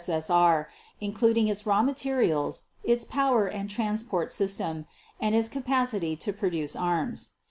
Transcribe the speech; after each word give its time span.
S.S.R., 0.03 0.67
including 0.99 1.47
its 1.47 1.67
raw 1.67 1.83
materials, 1.83 2.63
its 2.83 3.05
power 3.05 3.45
and 3.45 3.69
transport 3.69 4.31
system, 4.31 4.87
and 5.19 5.35
its 5.35 5.47
capacity 5.47 6.15
to 6.15 6.33
produce 6.33 6.75
arms. 6.75 7.29